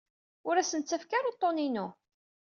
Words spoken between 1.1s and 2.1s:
ara uḍḍun-inu.